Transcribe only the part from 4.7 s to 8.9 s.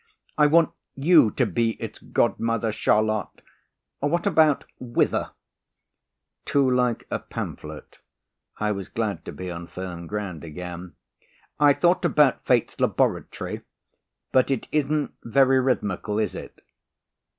'Whither'?" "Too like a pamphlet," I was